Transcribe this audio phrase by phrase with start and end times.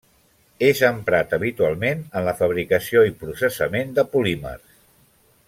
[0.67, 4.67] És emprat habitualment en la fabricació i processament de polímers.